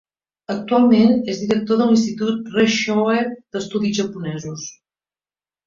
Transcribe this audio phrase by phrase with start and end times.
[0.53, 4.69] Actualment és director de l'Institut Reischauer d'estudis japonesos.